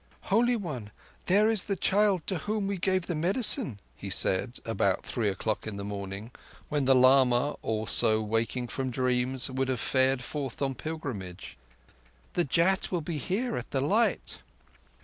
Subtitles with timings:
[0.33, 0.89] "Holy One,
[1.27, 5.67] there is the child to whom we gave the medicine," he said, about three o'clock
[5.67, 6.31] in the morning,
[6.69, 11.55] when the lama, also waking from dreams, would have fared forth on pilgrimage.
[12.33, 14.41] "The Jat will be here at the light."